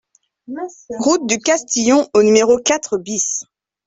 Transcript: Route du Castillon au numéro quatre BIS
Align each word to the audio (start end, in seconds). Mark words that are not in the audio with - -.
Route 0.97 1.27
du 1.27 1.37
Castillon 1.37 2.09
au 2.15 2.23
numéro 2.23 2.57
quatre 2.57 2.97
BIS 2.97 3.43